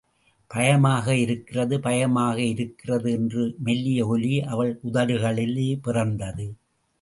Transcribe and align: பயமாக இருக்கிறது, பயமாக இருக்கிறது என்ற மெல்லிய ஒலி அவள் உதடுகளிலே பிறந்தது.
பயமாக 0.51 1.15
இருக்கிறது, 1.15 1.79
பயமாக 1.79 2.41
இருக்கிறது 2.41 3.11
என்ற 3.11 3.51
மெல்லிய 3.59 4.07
ஒலி 4.07 4.41
அவள் 4.41 4.79
உதடுகளிலே 4.91 5.79
பிறந்தது. 5.81 6.47